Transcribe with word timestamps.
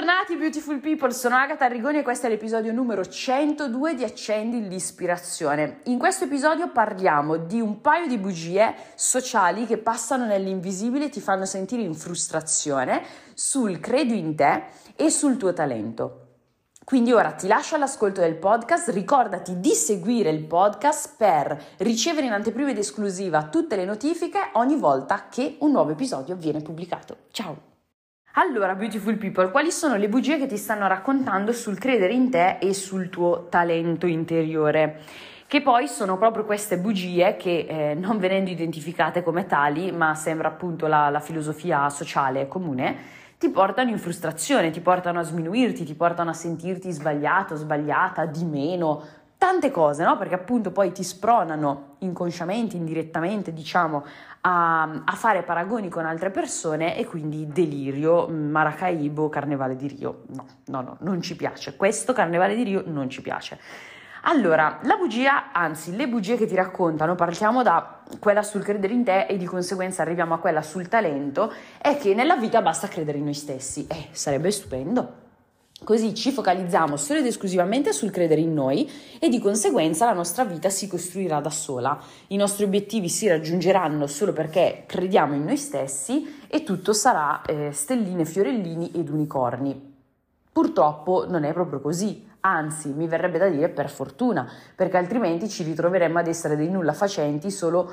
Bentornati 0.00 0.36
beautiful 0.36 0.80
people, 0.80 1.12
sono 1.12 1.36
Agatha 1.36 1.66
Arrigoni 1.66 1.98
e 1.98 2.02
questo 2.02 2.24
è 2.24 2.30
l'episodio 2.30 2.72
numero 2.72 3.04
102 3.04 3.94
di 3.94 4.02
Accendi 4.02 4.66
l'ispirazione. 4.66 5.80
In 5.84 5.98
questo 5.98 6.24
episodio 6.24 6.70
parliamo 6.70 7.36
di 7.36 7.60
un 7.60 7.82
paio 7.82 8.06
di 8.06 8.16
bugie 8.16 8.74
sociali 8.94 9.66
che 9.66 9.76
passano 9.76 10.24
nell'invisibile 10.24 11.04
e 11.04 11.08
ti 11.10 11.20
fanno 11.20 11.44
sentire 11.44 11.82
in 11.82 11.94
frustrazione 11.94 13.02
sul 13.34 13.78
credo 13.78 14.14
in 14.14 14.34
te 14.34 14.68
e 14.96 15.10
sul 15.10 15.36
tuo 15.36 15.52
talento. 15.52 16.28
Quindi 16.82 17.12
ora 17.12 17.32
ti 17.32 17.46
lascio 17.46 17.74
all'ascolto 17.74 18.22
del 18.22 18.36
podcast, 18.36 18.88
ricordati 18.88 19.60
di 19.60 19.74
seguire 19.74 20.30
il 20.30 20.46
podcast 20.46 21.16
per 21.18 21.62
ricevere 21.76 22.24
in 22.24 22.32
anteprima 22.32 22.70
ed 22.70 22.78
esclusiva 22.78 23.48
tutte 23.48 23.76
le 23.76 23.84
notifiche 23.84 24.48
ogni 24.54 24.78
volta 24.78 25.26
che 25.28 25.58
un 25.58 25.72
nuovo 25.72 25.90
episodio 25.90 26.36
viene 26.36 26.62
pubblicato. 26.62 27.16
Ciao! 27.32 27.69
Allora, 28.34 28.76
beautiful 28.76 29.16
people, 29.16 29.50
quali 29.50 29.72
sono 29.72 29.96
le 29.96 30.08
bugie 30.08 30.38
che 30.38 30.46
ti 30.46 30.56
stanno 30.56 30.86
raccontando 30.86 31.52
sul 31.52 31.76
credere 31.78 32.12
in 32.12 32.30
te 32.30 32.58
e 32.60 32.72
sul 32.74 33.08
tuo 33.08 33.48
talento 33.48 34.06
interiore? 34.06 35.00
Che 35.48 35.60
poi 35.62 35.88
sono 35.88 36.16
proprio 36.16 36.44
queste 36.44 36.78
bugie 36.78 37.36
che, 37.36 37.66
eh, 37.68 37.94
non 37.94 38.18
venendo 38.18 38.48
identificate 38.48 39.24
come 39.24 39.46
tali, 39.46 39.90
ma 39.90 40.14
sembra 40.14 40.46
appunto 40.46 40.86
la, 40.86 41.10
la 41.10 41.18
filosofia 41.18 41.88
sociale 41.88 42.46
comune, 42.46 42.96
ti 43.36 43.48
portano 43.48 43.90
in 43.90 43.98
frustrazione, 43.98 44.70
ti 44.70 44.80
portano 44.80 45.18
a 45.18 45.24
sminuirti, 45.24 45.82
ti 45.82 45.94
portano 45.94 46.30
a 46.30 46.34
sentirti 46.34 46.88
sbagliato, 46.92 47.56
sbagliata, 47.56 48.26
di 48.26 48.44
meno, 48.44 49.02
tante 49.40 49.70
cose, 49.70 50.04
no? 50.04 50.18
Perché 50.18 50.34
appunto 50.34 50.70
poi 50.70 50.92
ti 50.92 51.02
spronano 51.02 51.94
inconsciamente, 52.00 52.76
indirettamente, 52.76 53.54
diciamo, 53.54 54.04
a, 54.42 54.82
a, 54.82 55.12
fare 55.14 55.42
paragoni 55.42 55.88
con 55.88 56.04
altre 56.04 56.28
persone 56.28 56.94
e 56.94 57.06
quindi 57.06 57.46
delirio, 57.46 58.28
Maracaibo, 58.28 59.30
Carnevale 59.30 59.76
di 59.76 59.88
Rio. 59.88 60.24
No, 60.34 60.44
no, 60.66 60.82
no, 60.82 60.96
non 61.00 61.22
ci 61.22 61.36
piace. 61.36 61.74
Questo 61.74 62.12
Carnevale 62.12 62.54
di 62.54 62.64
Rio 62.64 62.82
non 62.84 63.08
ci 63.08 63.22
piace. 63.22 63.58
Allora, 64.24 64.78
la 64.82 64.96
bugia, 64.96 65.52
anzi, 65.52 65.96
le 65.96 66.06
bugie 66.06 66.36
che 66.36 66.44
ti 66.44 66.54
raccontano, 66.54 67.14
partiamo 67.14 67.62
da 67.62 68.02
quella 68.18 68.42
sul 68.42 68.62
credere 68.62 68.92
in 68.92 69.04
te 69.04 69.24
e 69.24 69.38
di 69.38 69.46
conseguenza 69.46 70.02
arriviamo 70.02 70.34
a 70.34 70.38
quella 70.38 70.60
sul 70.60 70.86
talento, 70.86 71.50
è 71.80 71.96
che 71.96 72.12
nella 72.12 72.36
vita 72.36 72.60
basta 72.60 72.88
credere 72.88 73.16
in 73.16 73.24
noi 73.24 73.32
stessi. 73.32 73.86
Eh, 73.86 74.08
sarebbe 74.10 74.50
stupendo. 74.50 75.28
Così 75.82 76.14
ci 76.14 76.30
focalizziamo 76.30 76.98
solo 76.98 77.20
ed 77.20 77.26
esclusivamente 77.26 77.94
sul 77.94 78.10
credere 78.10 78.42
in 78.42 78.52
noi 78.52 78.88
e 79.18 79.30
di 79.30 79.38
conseguenza 79.38 80.04
la 80.04 80.12
nostra 80.12 80.44
vita 80.44 80.68
si 80.68 80.86
costruirà 80.86 81.40
da 81.40 81.48
sola. 81.48 81.98
I 82.28 82.36
nostri 82.36 82.64
obiettivi 82.64 83.08
si 83.08 83.26
raggiungeranno 83.26 84.06
solo 84.06 84.34
perché 84.34 84.84
crediamo 84.86 85.34
in 85.34 85.44
noi 85.44 85.56
stessi 85.56 86.42
e 86.48 86.64
tutto 86.64 86.92
sarà 86.92 87.40
eh, 87.42 87.70
stelline, 87.72 88.26
fiorellini 88.26 88.90
ed 88.92 89.08
unicorni. 89.08 89.94
Purtroppo 90.52 91.24
non 91.26 91.44
è 91.44 91.52
proprio 91.54 91.80
così, 91.80 92.28
anzi 92.40 92.90
mi 92.90 93.08
verrebbe 93.08 93.38
da 93.38 93.48
dire 93.48 93.70
per 93.70 93.88
fortuna, 93.88 94.46
perché 94.76 94.98
altrimenti 94.98 95.48
ci 95.48 95.62
ritroveremmo 95.62 96.18
ad 96.18 96.26
essere 96.26 96.56
dei 96.56 96.68
nulla 96.68 96.92
facenti 96.92 97.50
solo 97.50 97.90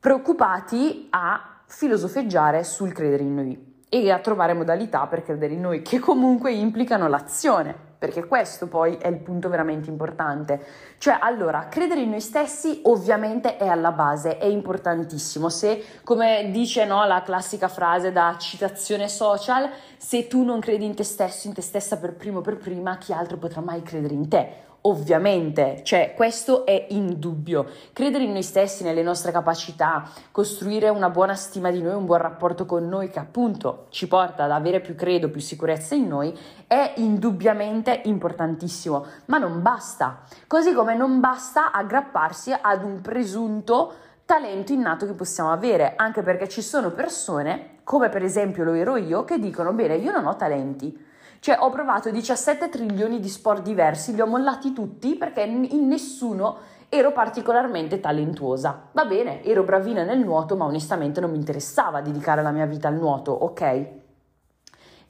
preoccupati 0.00 1.08
a 1.10 1.60
filosofeggiare 1.66 2.64
sul 2.64 2.92
credere 2.92 3.22
in 3.22 3.34
noi 3.34 3.67
e 3.88 4.10
a 4.10 4.18
trovare 4.18 4.52
modalità 4.54 5.06
per 5.06 5.22
credere 5.22 5.54
in 5.54 5.60
noi 5.60 5.82
che 5.82 5.98
comunque 5.98 6.52
implicano 6.52 7.08
l'azione, 7.08 7.74
perché 7.98 8.26
questo 8.26 8.68
poi 8.68 8.96
è 8.96 9.08
il 9.08 9.18
punto 9.18 9.48
veramente 9.48 9.88
importante. 9.88 10.64
Cioè, 10.98 11.18
allora, 11.20 11.68
credere 11.68 12.02
in 12.02 12.10
noi 12.10 12.20
stessi 12.20 12.80
ovviamente 12.84 13.56
è 13.56 13.66
alla 13.66 13.92
base, 13.92 14.38
è 14.38 14.44
importantissimo. 14.44 15.48
Se, 15.48 15.82
come 16.04 16.50
dice 16.52 16.84
no, 16.84 17.04
la 17.06 17.22
classica 17.22 17.68
frase 17.68 18.12
da 18.12 18.36
citazione 18.38 19.08
social, 19.08 19.68
se 19.96 20.28
tu 20.28 20.44
non 20.44 20.60
credi 20.60 20.84
in 20.84 20.94
te 20.94 21.04
stesso, 21.04 21.48
in 21.48 21.54
te 21.54 21.62
stessa 21.62 21.96
per 21.96 22.14
primo 22.14 22.40
per 22.40 22.58
prima, 22.58 22.98
chi 22.98 23.12
altro 23.12 23.36
potrà 23.36 23.60
mai 23.60 23.82
credere 23.82 24.14
in 24.14 24.28
te? 24.28 24.66
Ovviamente, 24.82 25.80
cioè 25.82 26.14
questo 26.14 26.64
è 26.64 26.86
indubbio. 26.90 27.66
Credere 27.92 28.22
in 28.22 28.32
noi 28.32 28.44
stessi, 28.44 28.84
nelle 28.84 29.02
nostre 29.02 29.32
capacità, 29.32 30.08
costruire 30.30 30.88
una 30.88 31.10
buona 31.10 31.34
stima 31.34 31.72
di 31.72 31.82
noi, 31.82 31.94
un 31.94 32.06
buon 32.06 32.20
rapporto 32.20 32.64
con 32.64 32.88
noi 32.88 33.10
che 33.10 33.18
appunto 33.18 33.86
ci 33.90 34.06
porta 34.06 34.44
ad 34.44 34.52
avere 34.52 34.80
più 34.80 34.94
credo, 34.94 35.30
più 35.30 35.40
sicurezza 35.40 35.96
in 35.96 36.06
noi, 36.06 36.36
è 36.68 36.92
indubbiamente 36.96 38.02
importantissimo, 38.04 39.04
ma 39.26 39.38
non 39.38 39.62
basta. 39.62 40.20
Così 40.46 40.72
come 40.72 40.94
non 40.94 41.18
basta 41.18 41.72
aggrapparsi 41.72 42.54
ad 42.58 42.84
un 42.84 43.00
presunto 43.00 43.92
talento 44.24 44.72
innato 44.72 45.06
che 45.06 45.14
possiamo 45.14 45.50
avere, 45.50 45.94
anche 45.96 46.22
perché 46.22 46.48
ci 46.48 46.62
sono 46.62 46.92
persone, 46.92 47.78
come 47.82 48.10
per 48.10 48.22
esempio 48.22 48.62
lo 48.62 48.74
ero 48.74 48.96
io, 48.96 49.24
che 49.24 49.40
dicono 49.40 49.72
bene, 49.72 49.96
io 49.96 50.12
non 50.12 50.26
ho 50.26 50.36
talenti 50.36 51.06
cioè 51.40 51.56
ho 51.58 51.70
provato 51.70 52.10
17 52.10 52.68
trilioni 52.68 53.20
di 53.20 53.28
sport 53.28 53.62
diversi, 53.62 54.14
li 54.14 54.20
ho 54.20 54.26
mollati 54.26 54.72
tutti 54.72 55.14
perché 55.14 55.42
in 55.42 55.86
nessuno 55.86 56.56
ero 56.88 57.12
particolarmente 57.12 58.00
talentuosa. 58.00 58.88
Va 58.92 59.04
bene, 59.04 59.44
ero 59.44 59.62
bravina 59.62 60.04
nel 60.04 60.18
nuoto, 60.18 60.56
ma 60.56 60.64
onestamente 60.64 61.20
non 61.20 61.30
mi 61.30 61.36
interessava 61.36 62.00
dedicare 62.00 62.42
la 62.42 62.50
mia 62.50 62.66
vita 62.66 62.88
al 62.88 62.94
nuoto, 62.94 63.32
ok? 63.32 63.86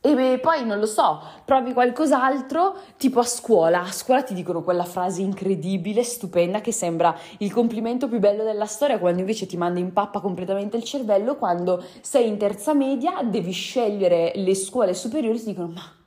E 0.00 0.38
poi 0.40 0.64
non 0.64 0.78
lo 0.78 0.86
so, 0.86 1.20
provi 1.44 1.72
qualcos'altro, 1.72 2.76
tipo 2.96 3.18
a 3.18 3.24
scuola. 3.24 3.82
A 3.82 3.90
scuola 3.90 4.22
ti 4.22 4.32
dicono 4.32 4.62
quella 4.62 4.84
frase 4.84 5.22
incredibile, 5.22 6.04
stupenda, 6.04 6.60
che 6.60 6.72
sembra 6.72 7.16
il 7.38 7.52
complimento 7.52 8.08
più 8.08 8.20
bello 8.20 8.44
della 8.44 8.66
storia, 8.66 8.98
quando 8.98 9.20
invece 9.20 9.46
ti 9.46 9.56
manda 9.56 9.80
in 9.80 9.92
pappa 9.92 10.20
completamente 10.20 10.76
il 10.76 10.84
cervello. 10.84 11.34
Quando 11.36 11.82
sei 12.00 12.28
in 12.28 12.38
terza 12.38 12.74
media, 12.74 13.22
devi 13.24 13.50
scegliere 13.50 14.32
le 14.36 14.54
scuole 14.54 14.94
superiori, 14.94 15.38
ti 15.38 15.46
dicono: 15.46 15.72
Ma 15.74 15.97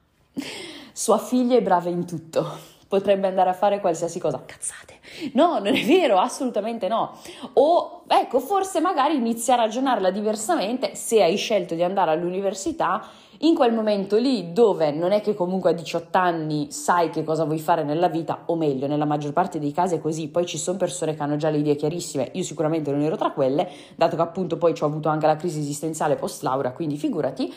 sua 0.94 1.18
figlia 1.18 1.56
è 1.56 1.62
brava 1.62 1.90
in 1.90 2.06
tutto, 2.06 2.46
potrebbe 2.88 3.28
andare 3.28 3.50
a 3.50 3.54
fare 3.54 3.80
qualsiasi 3.80 4.20
cosa. 4.20 4.42
Cazzate. 4.46 5.00
No, 5.34 5.60
non 5.60 5.76
è 5.76 5.84
vero, 5.86 6.18
assolutamente 6.18 6.88
no. 6.88 7.18
O 7.54 8.04
ecco, 8.08 8.40
forse 8.40 8.80
magari 8.80 9.16
inizi 9.16 9.52
a 9.52 9.56
ragionarla 9.56 10.12
diversamente 10.12 10.96
se 10.96 11.22
hai 11.24 11.38
scelto 11.38 11.76
di 11.76 11.84
andare 11.84 12.12
all'università 12.12 13.04
in 13.44 13.56
quel 13.56 13.74
momento 13.74 14.18
lì 14.18 14.54
dove 14.54 14.92
non 14.92 15.12
è 15.12 15.22
che 15.22 15.34
comunque 15.34 15.72
a 15.72 15.74
18 15.74 16.18
anni 16.18 16.72
sai 16.72 17.10
che 17.10 17.24
cosa 17.24 17.44
vuoi 17.44 17.60
fare 17.60 17.84
nella 17.84 18.08
vita, 18.08 18.44
o 18.46 18.56
meglio, 18.56 18.86
nella 18.88 19.06
maggior 19.06 19.34
parte 19.34 19.58
dei 19.58 19.72
casi 19.72 19.96
è 19.96 20.00
così, 20.00 20.28
poi 20.28 20.46
ci 20.46 20.58
sono 20.58 20.78
persone 20.78 21.16
che 21.16 21.24
hanno 21.24 21.38
già 21.38 21.50
le 21.50 21.58
idee 21.58 21.76
chiarissime, 21.76 22.30
io 22.34 22.44
sicuramente 22.44 22.92
non 22.92 23.02
ero 23.02 23.18
tra 23.18 23.32
quelle, 23.32 23.68
dato 23.96 24.16
che 24.16 24.22
appunto 24.22 24.58
poi 24.58 24.76
ci 24.76 24.84
ho 24.84 24.86
avuto 24.86 25.10
anche 25.10 25.26
la 25.26 25.38
crisi 25.38 25.60
esistenziale 25.60 26.18
post 26.18 26.44
laurea, 26.44 26.72
quindi 26.72 26.98
figurati, 26.98 27.52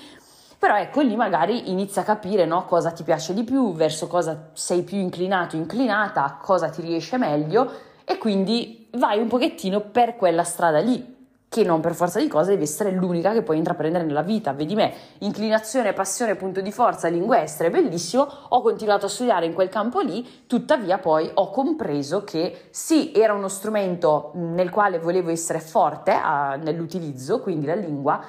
però 0.58 0.76
ecco 0.76 1.00
lì 1.00 1.16
magari 1.16 1.70
inizi 1.70 1.98
a 1.98 2.02
capire 2.02 2.44
no, 2.44 2.64
cosa 2.64 2.90
ti 2.90 3.02
piace 3.02 3.34
di 3.34 3.44
più, 3.44 3.72
verso 3.74 4.06
cosa 4.06 4.50
sei 4.52 4.82
più 4.82 4.98
inclinato, 4.98 5.56
inclinata, 5.56 6.38
cosa 6.40 6.68
ti 6.68 6.80
riesce 6.80 7.18
meglio 7.18 7.70
e 8.04 8.18
quindi 8.18 8.88
vai 8.92 9.18
un 9.18 9.28
pochettino 9.28 9.80
per 9.80 10.16
quella 10.16 10.44
strada 10.44 10.78
lì, 10.78 11.12
che 11.48 11.62
non 11.62 11.80
per 11.80 11.94
forza 11.94 12.18
di 12.18 12.26
cose 12.26 12.50
deve 12.50 12.64
essere 12.64 12.90
l'unica 12.90 13.32
che 13.32 13.42
puoi 13.42 13.58
intraprendere 13.58 14.04
nella 14.04 14.22
vita. 14.22 14.52
Vedi 14.52 14.74
me, 14.74 14.92
inclinazione, 15.18 15.92
passione, 15.92 16.34
punto 16.34 16.60
di 16.60 16.72
forza, 16.72 17.06
lingua 17.06 17.42
estera, 17.42 17.70
bellissimo, 17.70 18.26
ho 18.48 18.60
continuato 18.60 19.06
a 19.06 19.08
studiare 19.08 19.46
in 19.46 19.54
quel 19.54 19.68
campo 19.68 20.00
lì, 20.00 20.44
tuttavia 20.48 20.98
poi 20.98 21.30
ho 21.32 21.50
compreso 21.50 22.24
che 22.24 22.66
sì, 22.70 23.12
era 23.12 23.34
uno 23.34 23.48
strumento 23.48 24.32
nel 24.34 24.70
quale 24.70 24.98
volevo 24.98 25.30
essere 25.30 25.60
forte 25.60 26.10
a, 26.10 26.56
nell'utilizzo, 26.56 27.40
quindi 27.40 27.66
la 27.66 27.76
lingua, 27.76 28.20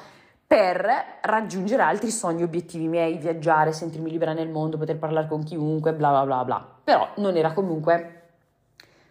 per 0.47 0.87
raggiungere 1.21 1.81
altri 1.81 2.11
sogni, 2.11 2.43
obiettivi 2.43 2.87
miei, 2.87 3.17
viaggiare, 3.17 3.71
sentirmi 3.71 4.09
libera 4.09 4.33
nel 4.33 4.49
mondo, 4.49 4.77
poter 4.77 4.97
parlare 4.97 5.27
con 5.27 5.43
chiunque, 5.43 5.93
bla 5.93 6.09
bla 6.09 6.25
bla 6.25 6.43
bla. 6.45 6.67
Però 6.83 7.07
non 7.17 7.35
era 7.35 7.53
comunque 7.53 8.21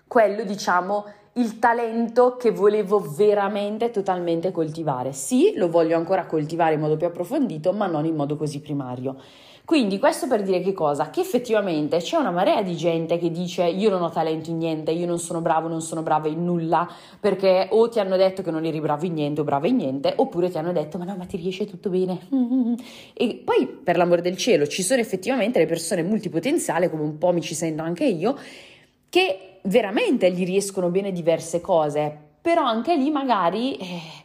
quello, 0.06 0.44
diciamo, 0.44 1.04
il 1.34 1.58
talento 1.58 2.36
che 2.36 2.52
volevo 2.52 3.00
veramente 3.00 3.90
totalmente 3.90 4.52
coltivare. 4.52 5.12
Sì, 5.12 5.54
lo 5.56 5.68
voglio 5.68 5.96
ancora 5.96 6.26
coltivare 6.26 6.74
in 6.74 6.80
modo 6.80 6.96
più 6.96 7.06
approfondito, 7.06 7.72
ma 7.72 7.86
non 7.86 8.04
in 8.04 8.14
modo 8.14 8.36
così 8.36 8.60
primario. 8.60 9.16
Quindi 9.64 9.98
questo 9.98 10.26
per 10.26 10.42
dire 10.42 10.60
che 10.60 10.74
cosa? 10.74 11.08
Che 11.08 11.20
effettivamente 11.20 11.96
c'è 11.96 12.18
una 12.18 12.30
marea 12.30 12.60
di 12.60 12.76
gente 12.76 13.16
che 13.16 13.30
dice 13.30 13.64
io 13.64 13.88
non 13.88 14.02
ho 14.02 14.10
talento 14.10 14.50
in 14.50 14.58
niente, 14.58 14.90
io 14.90 15.06
non 15.06 15.18
sono 15.18 15.40
bravo, 15.40 15.68
non 15.68 15.80
sono 15.80 16.02
brava 16.02 16.28
in 16.28 16.44
nulla, 16.44 16.86
perché 17.18 17.68
o 17.70 17.88
ti 17.88 17.98
hanno 17.98 18.18
detto 18.18 18.42
che 18.42 18.50
non 18.50 18.66
eri 18.66 18.78
bravo 18.78 19.06
in 19.06 19.14
niente 19.14 19.40
o 19.40 19.44
brava 19.44 19.66
in 19.66 19.76
niente, 19.76 20.12
oppure 20.16 20.50
ti 20.50 20.58
hanno 20.58 20.72
detto 20.72 20.98
ma 20.98 21.04
no, 21.04 21.16
ma 21.16 21.24
ti 21.24 21.38
riesce 21.38 21.64
tutto 21.64 21.88
bene. 21.88 22.18
E 23.14 23.40
poi 23.42 23.66
per 23.66 23.96
l'amor 23.96 24.20
del 24.20 24.36
cielo 24.36 24.66
ci 24.66 24.82
sono 24.82 25.00
effettivamente 25.00 25.58
le 25.58 25.66
persone 25.66 26.02
multipotenziali, 26.02 26.90
come 26.90 27.02
un 27.02 27.16
po' 27.16 27.32
mi 27.32 27.40
ci 27.40 27.54
sento 27.54 27.82
anche 27.82 28.04
io, 28.04 28.36
che 29.08 29.60
veramente 29.62 30.30
gli 30.30 30.44
riescono 30.44 30.90
bene 30.90 31.10
diverse 31.10 31.60
cose, 31.62 32.14
però 32.42 32.64
anche 32.64 32.94
lì 32.96 33.10
magari... 33.10 33.76
Eh, 33.76 34.23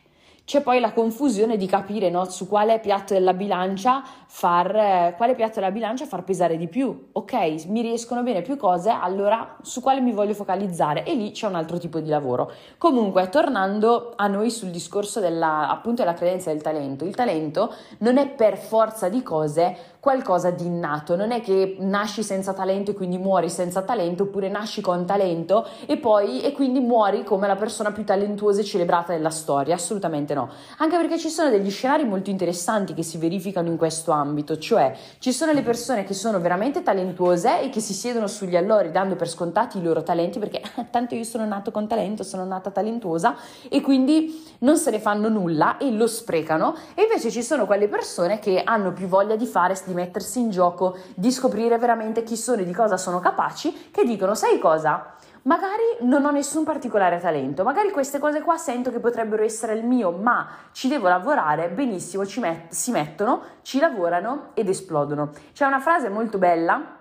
c'è 0.49 0.61
poi 0.61 0.79
la 0.79 0.93
confusione 0.93 1.57
di 1.57 1.67
capire 1.67 2.09
no, 2.09 2.25
su 2.25 2.47
quale 2.47 2.79
piatto 2.79 3.13
della 3.13 3.35
bilancia 3.35 4.01
far, 4.25 4.75
eh, 4.75 5.13
quale 5.15 5.35
piatto 5.35 5.59
della 5.59 5.69
bilancia 5.69 6.07
far 6.07 6.23
pesare 6.23 6.57
di 6.57 6.67
più. 6.67 7.09
Ok, 7.11 7.65
mi 7.67 7.83
riescono 7.83 8.23
bene 8.23 8.41
più 8.41 8.57
cose, 8.57 8.89
allora 8.89 9.57
su 9.61 9.79
quale 9.79 10.01
mi 10.01 10.11
voglio 10.11 10.33
focalizzare? 10.33 11.03
E 11.03 11.13
lì 11.13 11.29
c'è 11.29 11.45
un 11.45 11.53
altro 11.53 11.77
tipo 11.77 11.99
di 11.99 12.09
lavoro. 12.09 12.51
Comunque, 12.79 13.29
tornando 13.29 14.13
a 14.15 14.25
noi 14.25 14.49
sul 14.49 14.69
discorso 14.69 15.19
della, 15.19 15.69
appunto 15.69 16.01
della 16.01 16.15
credenza 16.15 16.51
del 16.51 16.63
talento, 16.63 17.05
il 17.05 17.13
talento 17.13 17.71
non 17.99 18.17
è 18.17 18.27
per 18.27 18.57
forza 18.57 19.07
di 19.07 19.21
cose 19.21 19.97
qualcosa 19.99 20.49
di 20.49 20.65
innato, 20.65 21.15
non 21.15 21.31
è 21.31 21.41
che 21.41 21.75
nasci 21.79 22.23
senza 22.23 22.53
talento 22.53 22.91
e 22.91 22.93
quindi 22.93 23.17
muori 23.17 23.49
senza 23.49 23.81
talento, 23.81 24.23
oppure 24.23 24.49
nasci 24.49 24.81
con 24.81 25.05
talento 25.05 25.67
e 25.85 25.97
poi 25.97 26.41
e 26.41 26.53
quindi 26.53 26.79
muori 26.79 27.23
come 27.23 27.47
la 27.47 27.55
persona 27.55 27.91
più 27.91 28.03
talentuosa 28.03 28.61
e 28.61 28.63
celebrata 28.63 29.11
della 29.11 29.29
storia, 29.29 29.75
assolutamente 29.75 30.33
no. 30.33 30.38
Anche 30.77 30.95
perché 30.95 31.17
ci 31.17 31.29
sono 31.29 31.49
degli 31.49 31.71
scenari 31.71 32.05
molto 32.05 32.29
interessanti 32.29 32.93
che 32.93 33.03
si 33.03 33.17
verificano 33.17 33.67
in 33.67 33.77
questo 33.77 34.11
ambito, 34.11 34.57
cioè 34.57 34.95
ci 35.17 35.33
sono 35.33 35.51
le 35.51 35.63
persone 35.63 36.03
che 36.03 36.13
sono 36.13 36.39
veramente 36.39 36.83
talentuose 36.83 37.61
e 37.61 37.69
che 37.69 37.79
si 37.79 37.93
siedono 37.93 38.27
sugli 38.27 38.55
allori 38.55 38.91
dando 38.91 39.15
per 39.15 39.27
scontati 39.27 39.79
i 39.79 39.81
loro 39.81 40.03
talenti 40.03 40.39
perché 40.39 40.61
tanto 40.91 41.15
io 41.15 41.23
sono 41.23 41.45
nato 41.45 41.71
con 41.71 41.87
talento, 41.87 42.23
sono 42.23 42.45
nata 42.45 42.69
talentuosa 42.69 43.35
e 43.67 43.81
quindi 43.81 44.45
non 44.59 44.77
se 44.77 44.91
ne 44.91 44.99
fanno 44.99 45.29
nulla 45.29 45.77
e 45.77 45.91
lo 45.91 46.07
sprecano 46.07 46.75
e 46.93 47.03
invece 47.03 47.31
ci 47.31 47.41
sono 47.41 47.65
quelle 47.65 47.87
persone 47.87 48.39
che 48.39 48.61
hanno 48.63 48.93
più 48.93 49.07
voglia 49.07 49.35
di 49.35 49.45
fare 49.45 49.77
di 49.85 49.93
mettersi 49.93 50.39
in 50.39 50.49
gioco, 50.51 50.97
di 51.15 51.31
scoprire 51.31 51.77
veramente 51.77 52.23
chi 52.23 52.35
sono 52.37 52.61
e 52.61 52.65
di 52.65 52.73
cosa 52.73 52.97
sono 52.97 53.19
capaci, 53.19 53.89
che 53.91 54.03
dicono, 54.03 54.35
sai 54.35 54.59
cosa? 54.59 55.15
Magari 55.43 55.97
non 56.01 56.25
ho 56.25 56.31
nessun 56.31 56.63
particolare 56.65 57.19
talento, 57.19 57.63
magari 57.63 57.91
queste 57.91 58.19
cose 58.19 58.41
qua 58.41 58.57
sento 58.57 58.91
che 58.91 58.99
potrebbero 58.99 59.43
essere 59.43 59.73
il 59.73 59.85
mio, 59.85 60.11
ma 60.11 60.47
ci 60.71 60.87
devo 60.87 61.07
lavorare, 61.07 61.69
benissimo, 61.69 62.23
met- 62.39 62.71
si 62.71 62.91
mettono, 62.91 63.41
ci 63.61 63.79
lavorano 63.79 64.49
ed 64.53 64.67
esplodono. 64.67 65.31
C'è 65.53 65.65
una 65.65 65.79
frase 65.79 66.09
molto 66.09 66.37
bella 66.37 66.97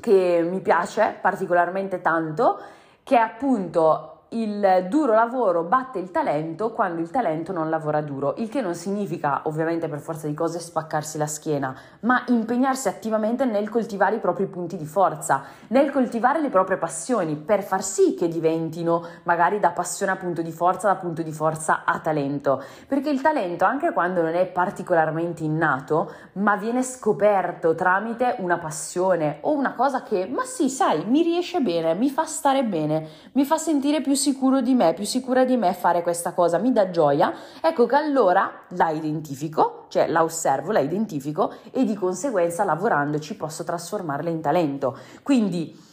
che 0.00 0.46
mi 0.48 0.60
piace 0.60 1.18
particolarmente 1.20 2.00
tanto, 2.00 2.60
che 3.02 3.16
è 3.16 3.20
appunto 3.20 4.19
il 4.32 4.86
duro 4.88 5.14
lavoro 5.14 5.64
batte 5.64 5.98
il 5.98 6.12
talento 6.12 6.72
quando 6.72 7.00
il 7.00 7.10
talento 7.10 7.52
non 7.52 7.68
lavora 7.68 8.00
duro, 8.00 8.34
il 8.36 8.48
che 8.48 8.60
non 8.60 8.74
significa 8.74 9.40
ovviamente 9.44 9.88
per 9.88 9.98
forza 9.98 10.28
di 10.28 10.34
cose 10.34 10.60
spaccarsi 10.60 11.18
la 11.18 11.26
schiena, 11.26 11.74
ma 12.00 12.22
impegnarsi 12.28 12.86
attivamente 12.86 13.44
nel 13.44 13.68
coltivare 13.68 14.16
i 14.16 14.20
propri 14.20 14.46
punti 14.46 14.76
di 14.76 14.84
forza, 14.84 15.42
nel 15.68 15.90
coltivare 15.90 16.40
le 16.40 16.48
proprie 16.48 16.76
passioni 16.76 17.34
per 17.34 17.64
far 17.64 17.82
sì 17.82 18.14
che 18.14 18.28
diventino 18.28 19.04
magari 19.24 19.58
da 19.58 19.70
passione 19.70 20.12
a 20.12 20.16
punto 20.16 20.42
di 20.42 20.52
forza, 20.52 20.86
da 20.86 20.96
punto 20.96 21.22
di 21.22 21.32
forza 21.32 21.82
a 21.84 21.98
talento, 21.98 22.62
perché 22.86 23.10
il 23.10 23.20
talento 23.20 23.64
anche 23.64 23.92
quando 23.92 24.22
non 24.22 24.34
è 24.34 24.46
particolarmente 24.46 25.42
innato, 25.42 26.12
ma 26.34 26.54
viene 26.54 26.84
scoperto 26.84 27.74
tramite 27.74 28.36
una 28.38 28.58
passione 28.58 29.38
o 29.40 29.52
una 29.52 29.74
cosa 29.74 30.04
che, 30.04 30.28
ma 30.30 30.44
sì, 30.44 30.68
sai, 30.68 31.04
mi 31.06 31.22
riesce 31.22 31.60
bene, 31.60 31.94
mi 31.94 32.10
fa 32.10 32.24
stare 32.24 32.62
bene, 32.62 33.08
mi 33.32 33.44
fa 33.44 33.56
sentire 33.56 34.00
più 34.00 34.18
sicuro 34.20 34.60
di 34.60 34.74
me, 34.74 34.92
più 34.92 35.04
sicura 35.04 35.44
di 35.44 35.56
me 35.56 35.72
fare 35.72 36.02
questa 36.02 36.32
cosa, 36.32 36.58
mi 36.58 36.72
dà 36.72 36.90
gioia, 36.90 37.32
ecco 37.62 37.86
che 37.86 37.96
allora 37.96 38.66
la 38.76 38.90
identifico, 38.90 39.86
cioè 39.88 40.06
la 40.08 40.22
osservo, 40.22 40.72
la 40.72 40.80
identifico 40.80 41.54
e 41.70 41.84
di 41.84 41.94
conseguenza 41.94 42.62
lavorandoci 42.62 43.36
posso 43.36 43.64
trasformarla 43.64 44.28
in 44.28 44.42
talento. 44.42 44.96
Quindi 45.22 45.88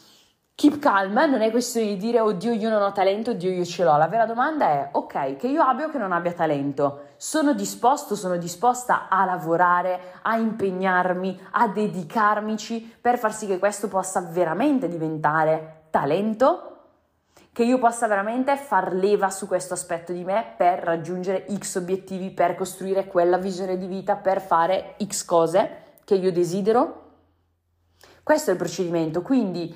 keep 0.54 0.80
calm, 0.80 1.14
non 1.14 1.42
è 1.42 1.50
questione 1.50 1.88
di 1.88 1.98
dire 1.98 2.20
oddio 2.20 2.52
io 2.52 2.70
non 2.70 2.82
ho 2.82 2.92
talento, 2.92 3.32
oddio 3.32 3.52
io 3.52 3.64
ce 3.64 3.86
l'ho. 3.86 3.96
La 3.96 4.08
vera 4.08 4.26
domanda 4.26 4.66
è 4.66 4.90
ok, 4.92 5.38
che 5.38 5.48
io 5.48 5.62
abbia 5.62 5.86
o 5.86 5.90
che 5.90 5.98
non 5.98 6.12
abbia 6.12 6.34
talento. 6.34 7.04
Sono 7.16 7.54
disposto, 7.54 8.16
sono 8.16 8.36
disposta 8.36 9.08
a 9.08 9.24
lavorare, 9.24 10.20
a 10.24 10.36
impegnarmi, 10.38 11.48
a 11.52 11.70
dedicarmici 11.70 12.98
per 13.00 13.18
far 13.18 13.34
sì 13.34 13.48
che 13.48 13.58
questo 13.58 13.88
possa 13.88 14.20
veramente 14.20 14.90
diventare 14.90 15.86
talento? 15.90 16.77
Che 17.58 17.64
io 17.64 17.80
possa 17.80 18.06
veramente 18.06 18.56
far 18.56 18.94
leva 18.94 19.32
su 19.32 19.48
questo 19.48 19.74
aspetto 19.74 20.14
di 20.14 20.24
me 20.24 20.54
per 20.56 20.78
raggiungere 20.78 21.48
X 21.58 21.78
obiettivi, 21.78 22.30
per 22.30 22.54
costruire 22.54 23.08
quella 23.08 23.40
visione 23.40 23.80
di 23.80 23.88
vita, 23.88 24.16
per 24.16 24.42
fare 24.42 24.94
X 25.04 25.26
cose 25.26 25.70
che 26.04 26.14
io 26.14 26.32
desidero. 26.32 27.06
Questo 28.22 28.52
è 28.52 28.54
il 28.54 28.60
procedimento, 28.60 29.24
quindi 29.24 29.76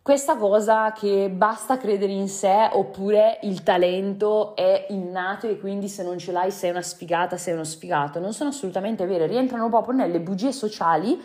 questa 0.00 0.36
cosa 0.36 0.92
che 0.92 1.28
basta 1.28 1.78
credere 1.78 2.12
in 2.12 2.28
sé 2.28 2.68
oppure 2.70 3.40
il 3.42 3.64
talento 3.64 4.54
è 4.54 4.86
innato 4.90 5.48
e 5.48 5.58
quindi 5.58 5.88
se 5.88 6.04
non 6.04 6.18
ce 6.18 6.30
l'hai 6.30 6.52
sei 6.52 6.70
una 6.70 6.80
sfigata, 6.80 7.36
sei 7.36 7.54
uno 7.54 7.64
sfigato, 7.64 8.20
non 8.20 8.34
sono 8.34 8.50
assolutamente 8.50 9.04
vere, 9.04 9.26
rientrano 9.26 9.68
proprio 9.68 9.96
nelle 9.96 10.20
bugie 10.20 10.52
sociali 10.52 11.20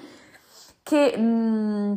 che 0.82 1.16
mh, 1.16 1.22
mm, 1.22 1.94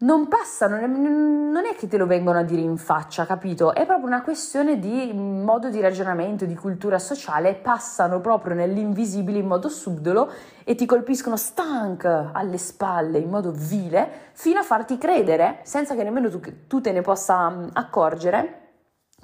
non 0.00 0.28
passano, 0.28 0.78
non 0.86 1.64
è 1.64 1.74
che 1.74 1.88
te 1.88 1.96
lo 1.96 2.06
vengono 2.06 2.38
a 2.38 2.44
dire 2.44 2.60
in 2.60 2.76
faccia, 2.76 3.26
capito? 3.26 3.74
È 3.74 3.84
proprio 3.84 4.06
una 4.06 4.22
questione 4.22 4.78
di 4.78 5.12
modo 5.12 5.70
di 5.70 5.80
ragionamento, 5.80 6.44
di 6.44 6.54
cultura 6.54 7.00
sociale, 7.00 7.54
passano 7.54 8.20
proprio 8.20 8.54
nell'invisibile 8.54 9.38
in 9.38 9.46
modo 9.46 9.68
subdolo 9.68 10.30
e 10.62 10.76
ti 10.76 10.86
colpiscono 10.86 11.36
stank 11.36 12.04
alle 12.04 12.58
spalle 12.58 13.18
in 13.18 13.28
modo 13.28 13.50
vile 13.50 14.08
fino 14.34 14.60
a 14.60 14.62
farti 14.62 14.98
credere, 14.98 15.60
senza 15.64 15.96
che 15.96 16.04
nemmeno 16.04 16.30
tu, 16.30 16.40
tu 16.68 16.80
te 16.80 16.92
ne 16.92 17.00
possa 17.00 17.50
mm, 17.50 17.68
accorgere, 17.72 18.60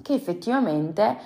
che 0.02 0.14
effettivamente 0.14 1.16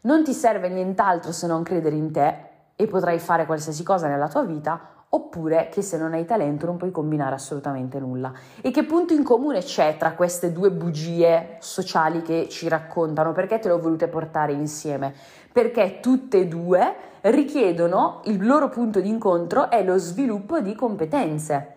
non 0.00 0.24
ti 0.24 0.32
serve 0.32 0.68
nient'altro 0.68 1.30
se 1.30 1.46
non 1.46 1.62
credere 1.62 1.94
in 1.94 2.10
te 2.10 2.38
e 2.74 2.86
potrai 2.88 3.20
fare 3.20 3.46
qualsiasi 3.46 3.84
cosa 3.84 4.08
nella 4.08 4.28
tua 4.28 4.42
vita 4.42 4.95
oppure 5.16 5.68
che 5.70 5.82
se 5.82 5.98
non 5.98 6.12
hai 6.12 6.24
talento 6.24 6.66
non 6.66 6.76
puoi 6.76 6.90
combinare 6.90 7.34
assolutamente 7.34 7.98
nulla. 7.98 8.32
E 8.60 8.70
che 8.70 8.84
punto 8.84 9.14
in 9.14 9.24
comune 9.24 9.60
c'è 9.60 9.96
tra 9.98 10.12
queste 10.12 10.52
due 10.52 10.70
bugie 10.70 11.56
sociali 11.60 12.22
che 12.22 12.48
ci 12.48 12.68
raccontano? 12.68 13.32
Perché 13.32 13.58
te 13.58 13.68
le 13.68 13.74
ho 13.74 13.80
volute 13.80 14.08
portare 14.08 14.52
insieme? 14.52 15.14
Perché 15.52 16.00
tutte 16.00 16.40
e 16.40 16.46
due 16.46 16.94
richiedono, 17.22 18.20
il 18.24 18.44
loro 18.46 18.68
punto 18.68 19.00
di 19.00 19.08
incontro 19.08 19.70
è 19.70 19.82
lo 19.82 19.96
sviluppo 19.96 20.60
di 20.60 20.74
competenze. 20.74 21.74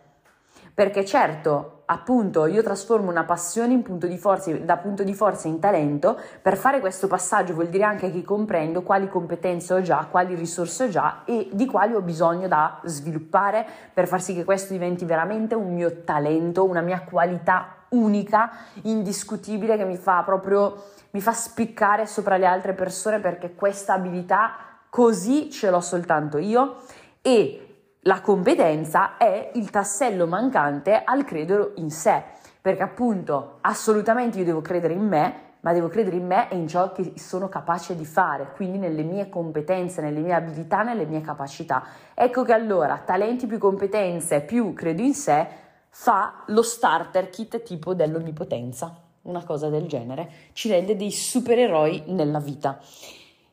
Perché 0.73 1.05
certo, 1.05 1.78
appunto 1.91 2.45
io 2.45 2.61
trasformo 2.61 3.09
una 3.09 3.23
passione 3.23 3.73
in 3.73 3.81
punto 3.81 4.07
di 4.07 4.17
forza, 4.17 4.51
da 4.51 4.77
punto 4.77 5.03
di 5.03 5.13
forza 5.13 5.47
in 5.47 5.59
talento, 5.59 6.17
per 6.41 6.55
fare 6.55 6.79
questo 6.79 7.07
passaggio 7.07 7.53
vuol 7.53 7.67
dire 7.67 7.83
anche 7.83 8.11
che 8.11 8.23
comprendo 8.23 8.83
quali 8.83 9.07
competenze 9.07 9.73
ho 9.73 9.81
già, 9.81 10.07
quali 10.09 10.35
risorse 10.35 10.85
ho 10.85 10.89
già 10.89 11.23
e 11.25 11.49
di 11.51 11.65
quali 11.65 11.93
ho 11.93 12.01
bisogno 12.01 12.47
da 12.47 12.79
sviluppare 12.83 13.65
per 13.93 14.07
far 14.07 14.21
sì 14.21 14.35
che 14.35 14.43
questo 14.43 14.73
diventi 14.73 15.05
veramente 15.05 15.55
un 15.55 15.73
mio 15.73 16.03
talento, 16.03 16.63
una 16.63 16.81
mia 16.81 17.01
qualità 17.01 17.75
unica, 17.89 18.51
indiscutibile 18.83 19.75
che 19.75 19.85
mi 19.85 19.97
fa 19.97 20.21
proprio 20.23 20.83
mi 21.11 21.21
fa 21.21 21.33
spiccare 21.33 22.05
sopra 22.05 22.37
le 22.37 22.45
altre 22.45 22.73
persone 22.73 23.19
perché 23.19 23.55
questa 23.55 23.93
abilità 23.93 24.55
così 24.89 25.49
ce 25.49 25.71
l'ho 25.71 25.81
soltanto 25.81 26.37
io. 26.37 26.77
E 27.21 27.68
la 28.03 28.21
competenza 28.21 29.17
è 29.17 29.51
il 29.55 29.69
tassello 29.69 30.25
mancante 30.25 31.01
al 31.03 31.25
credere 31.25 31.73
in 31.75 31.91
sé, 31.91 32.23
perché 32.61 32.81
appunto 32.81 33.57
assolutamente 33.61 34.37
io 34.37 34.45
devo 34.45 34.61
credere 34.61 34.93
in 34.93 35.05
me, 35.05 35.47
ma 35.61 35.73
devo 35.73 35.89
credere 35.89 36.15
in 36.15 36.25
me 36.25 36.49
e 36.49 36.55
in 36.55 36.69
ciò 36.69 36.93
che 36.93 37.13
sono 37.17 37.49
capace 37.49 37.97
di 37.97 38.05
fare, 38.05 38.53
quindi 38.55 38.77
nelle 38.77 39.03
mie 39.03 39.27
competenze, 39.27 40.01
nelle 40.01 40.21
mie 40.21 40.33
abilità, 40.33 40.83
nelle 40.83 41.05
mie 41.05 41.19
capacità. 41.19 41.83
Ecco 42.13 42.43
che 42.43 42.53
allora 42.53 42.99
talenti 42.99 43.45
più 43.45 43.57
competenze 43.57 44.41
più 44.41 44.73
credo 44.73 45.01
in 45.01 45.13
sé 45.13 45.47
fa 45.89 46.43
lo 46.47 46.61
starter 46.61 47.29
kit 47.29 47.61
tipo 47.63 47.93
dell'onnipotenza, 47.93 48.95
una 49.23 49.43
cosa 49.43 49.67
del 49.67 49.87
genere, 49.87 50.31
ci 50.53 50.69
rende 50.69 50.95
dei 50.95 51.11
supereroi 51.11 52.03
nella 52.07 52.39
vita. 52.39 52.79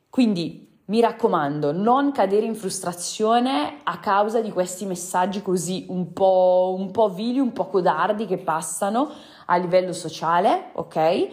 Quindi 0.09 0.66
mi 0.87 1.01
raccomando, 1.01 1.73
non 1.73 2.11
cadere 2.11 2.45
in 2.45 2.55
frustrazione 2.55 3.79
a 3.83 3.99
causa 3.99 4.39
di 4.39 4.51
questi 4.51 4.85
messaggi 4.85 5.41
così 5.41 5.85
un 5.89 6.13
po', 6.13 6.75
un 6.77 6.91
po' 6.91 7.09
vili, 7.09 7.39
un 7.39 7.51
po' 7.51 7.67
codardi 7.67 8.25
che 8.25 8.37
passano 8.37 9.09
a 9.47 9.57
livello 9.57 9.91
sociale, 9.91 10.71
ok? 10.73 11.27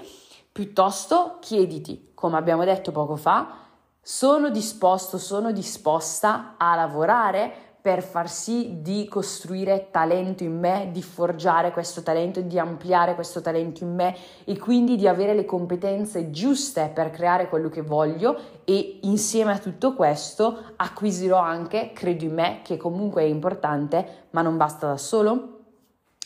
Piuttosto 0.50 1.37
chiediti, 1.40 2.11
come 2.14 2.37
abbiamo 2.37 2.64
detto 2.64 2.90
poco 2.90 3.14
fa, 3.14 3.62
sono 4.00 4.50
disposto, 4.50 5.18
sono 5.18 5.52
disposta 5.52 6.54
a 6.58 6.75
lavorare 6.75 7.73
per 7.84 8.02
far 8.02 8.30
sì 8.30 8.78
di 8.80 9.06
costruire 9.10 9.88
talento 9.90 10.42
in 10.42 10.58
me, 10.58 10.88
di 10.90 11.02
forgiare 11.02 11.70
questo 11.70 12.02
talento, 12.02 12.40
di 12.40 12.58
ampliare 12.58 13.14
questo 13.14 13.42
talento 13.42 13.84
in 13.84 13.94
me 13.94 14.16
e 14.44 14.56
quindi 14.56 14.96
di 14.96 15.06
avere 15.06 15.34
le 15.34 15.44
competenze 15.44 16.30
giuste 16.30 16.90
per 16.94 17.10
creare 17.10 17.46
quello 17.50 17.68
che 17.68 17.82
voglio 17.82 18.62
e 18.64 19.00
insieme 19.02 19.52
a 19.52 19.58
tutto 19.58 19.92
questo 19.92 20.72
acquisirò 20.76 21.36
anche, 21.36 21.92
credo 21.92 22.24
in 22.24 22.32
me, 22.32 22.60
che 22.64 22.78
comunque 22.78 23.20
è 23.20 23.26
importante, 23.26 24.28
ma 24.30 24.40
non 24.40 24.56
basta 24.56 24.86
da 24.86 24.96
solo. 24.96 25.58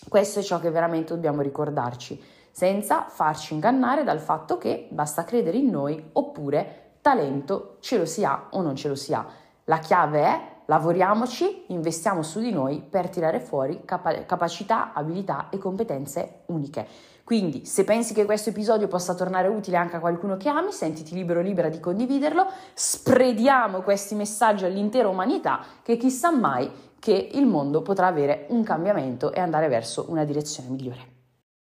Questo 0.08 0.38
è 0.38 0.42
ciò 0.44 0.60
che 0.60 0.70
veramente 0.70 1.12
dobbiamo 1.12 1.42
ricordarci, 1.42 2.22
senza 2.52 3.06
farci 3.08 3.54
ingannare 3.54 4.04
dal 4.04 4.20
fatto 4.20 4.58
che 4.58 4.86
basta 4.92 5.24
credere 5.24 5.56
in 5.56 5.70
noi 5.70 6.10
oppure 6.12 6.98
talento 7.00 7.78
ce 7.80 7.98
lo 7.98 8.06
si 8.06 8.24
ha 8.24 8.46
o 8.50 8.62
non 8.62 8.76
ce 8.76 8.86
lo 8.86 8.94
si 8.94 9.12
ha. 9.12 9.26
La 9.64 9.78
chiave 9.80 10.22
è 10.22 10.56
lavoriamoci, 10.68 11.64
investiamo 11.68 12.22
su 12.22 12.40
di 12.40 12.52
noi 12.52 12.80
per 12.80 13.08
tirare 13.08 13.40
fuori 13.40 13.82
capa- 13.84 14.24
capacità, 14.24 14.92
abilità 14.92 15.48
e 15.50 15.58
competenze 15.58 16.42
uniche. 16.46 16.86
Quindi, 17.24 17.64
se 17.66 17.84
pensi 17.84 18.14
che 18.14 18.24
questo 18.24 18.50
episodio 18.50 18.86
possa 18.86 19.14
tornare 19.14 19.48
utile 19.48 19.76
anche 19.76 19.96
a 19.96 20.00
qualcuno 20.00 20.36
che 20.36 20.48
ami, 20.48 20.72
sentiti 20.72 21.14
libero 21.14 21.40
libera 21.40 21.68
di 21.68 21.80
condividerlo, 21.80 22.46
sprediamo 22.72 23.82
questi 23.82 24.14
messaggi 24.14 24.64
all'intera 24.64 25.08
umanità 25.08 25.60
che 25.82 25.96
chissà 25.96 26.30
mai 26.30 26.70
che 26.98 27.30
il 27.32 27.46
mondo 27.46 27.82
potrà 27.82 28.06
avere 28.06 28.46
un 28.48 28.62
cambiamento 28.62 29.32
e 29.32 29.40
andare 29.40 29.68
verso 29.68 30.06
una 30.08 30.24
direzione 30.24 30.70
migliore. 30.70 31.17